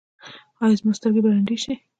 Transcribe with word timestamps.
ایا 0.61 0.77
زما 0.79 0.91
سترګې 0.97 1.21
به 1.23 1.29
ړندې 1.35 1.57
شي؟ 1.63 1.73